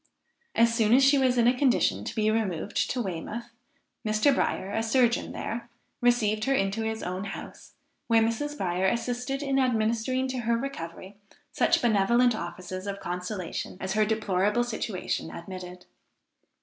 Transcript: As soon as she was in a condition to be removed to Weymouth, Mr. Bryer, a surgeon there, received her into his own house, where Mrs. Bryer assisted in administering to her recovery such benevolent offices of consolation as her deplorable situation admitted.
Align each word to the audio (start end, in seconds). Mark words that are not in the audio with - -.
As 0.55 0.73
soon 0.73 0.95
as 0.95 1.03
she 1.03 1.19
was 1.19 1.37
in 1.37 1.45
a 1.45 1.55
condition 1.55 2.03
to 2.03 2.15
be 2.15 2.31
removed 2.31 2.89
to 2.89 2.99
Weymouth, 3.03 3.51
Mr. 4.03 4.33
Bryer, 4.33 4.71
a 4.71 4.81
surgeon 4.81 5.31
there, 5.31 5.69
received 6.01 6.45
her 6.45 6.55
into 6.55 6.81
his 6.81 7.03
own 7.03 7.25
house, 7.25 7.73
where 8.07 8.23
Mrs. 8.23 8.57
Bryer 8.57 8.87
assisted 8.87 9.43
in 9.43 9.59
administering 9.59 10.27
to 10.29 10.39
her 10.39 10.57
recovery 10.57 11.17
such 11.51 11.83
benevolent 11.83 12.33
offices 12.33 12.87
of 12.87 12.99
consolation 12.99 13.77
as 13.79 13.93
her 13.93 14.03
deplorable 14.03 14.63
situation 14.63 15.29
admitted. 15.29 15.85